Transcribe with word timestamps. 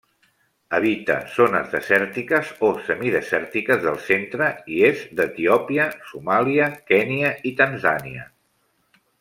Habita 0.77 1.17
zones 1.33 1.67
desèrtiques 1.73 2.49
o 2.69 2.71
semidesèrtiques 2.87 3.83
del 3.85 4.01
centre 4.07 4.49
i 4.77 4.81
est 4.89 5.13
d'Etiòpia, 5.21 5.89
Somàlia, 6.15 6.73
Kenya 6.93 7.37
i 7.53 7.57
Tanzània. 7.65 8.27